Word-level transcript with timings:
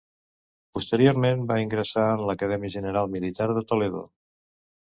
Posteriorment 0.77 1.43
va 1.51 1.59
ingressar 1.65 2.07
en 2.15 2.25
l'Acadèmia 2.31 2.73
General 2.79 3.15
Militar 3.19 3.51
de 3.61 3.67
Toledo. 3.75 4.05